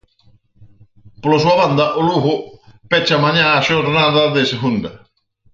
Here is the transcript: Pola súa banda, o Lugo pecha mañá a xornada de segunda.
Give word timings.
Pola 1.21 1.41
súa 1.43 1.59
banda, 1.61 1.85
o 1.99 2.01
Lugo 2.09 2.33
pecha 2.91 3.23
mañá 3.25 3.45
a 3.51 3.65
xornada 3.69 4.23
de 4.35 4.43
segunda. 4.51 4.91